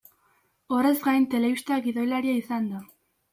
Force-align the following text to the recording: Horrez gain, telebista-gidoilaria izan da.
Horrez 0.77 0.93
gain, 1.03 1.27
telebista-gidoilaria 1.33 2.39
izan 2.41 2.67
da. 2.73 2.83